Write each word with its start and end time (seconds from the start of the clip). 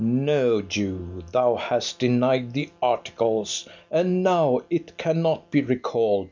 No, 0.03 0.63
Jew, 0.63 1.21
thou 1.31 1.57
hast 1.57 1.99
denied 1.99 2.53
the 2.53 2.71
articles, 2.81 3.69
And 3.91 4.23
now 4.23 4.61
it 4.67 4.97
cannot 4.97 5.51
be 5.51 5.61
recall'd. 5.61 6.19